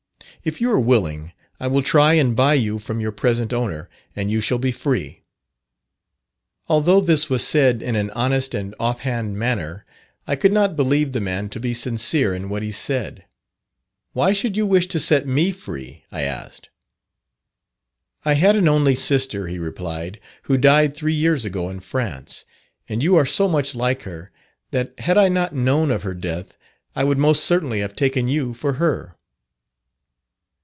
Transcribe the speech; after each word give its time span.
If 0.43 0.59
you 0.59 0.71
are 0.71 0.79
willing, 0.79 1.33
I 1.59 1.67
will 1.67 1.83
try 1.83 2.15
and 2.15 2.35
buy 2.35 2.55
you 2.55 2.79
from 2.79 2.99
your 2.99 3.11
present 3.11 3.53
owner, 3.53 3.91
and 4.15 4.31
you 4.31 4.41
shall 4.41 4.57
be 4.57 4.71
free.' 4.71 5.21
Although 6.67 6.99
this 7.01 7.29
was 7.29 7.45
said 7.45 7.83
in 7.83 7.95
an 7.95 8.09
honest 8.11 8.55
and 8.55 8.73
off 8.79 9.01
hand 9.01 9.37
manner, 9.37 9.85
I 10.25 10.35
could 10.35 10.51
not 10.51 10.75
believe 10.75 11.11
the 11.11 11.21
man 11.21 11.49
to 11.49 11.59
be 11.59 11.75
sincere 11.75 12.33
in 12.33 12.49
what 12.49 12.63
he 12.63 12.71
said. 12.71 13.23
'Why 14.13 14.33
should 14.33 14.57
you 14.57 14.65
wish 14.65 14.87
to 14.87 14.99
set 14.99 15.27
me 15.27 15.51
free?' 15.51 16.05
I 16.11 16.23
asked. 16.23 16.69
'I 18.25 18.33
had 18.33 18.55
an 18.55 18.67
only 18.67 18.95
sister,' 18.95 19.45
he 19.45 19.59
replied, 19.59 20.19
'who 20.43 20.57
died 20.57 20.95
three 20.95 21.13
years 21.13 21.45
ago 21.45 21.69
in 21.69 21.81
France, 21.81 22.45
and 22.89 23.03
you 23.03 23.15
are 23.15 23.27
so 23.27 23.47
much 23.47 23.75
like 23.75 24.01
her, 24.03 24.31
that 24.71 24.99
had 25.01 25.19
I 25.19 25.29
not 25.29 25.53
known 25.53 25.91
of 25.91 26.01
her 26.01 26.15
death, 26.15 26.57
I 26.95 27.03
would 27.03 27.19
most 27.19 27.43
certainly 27.43 27.81
have 27.81 27.95
taken 27.95 28.27
you 28.27 28.55
for 28.55 28.73
her.' 28.73 29.15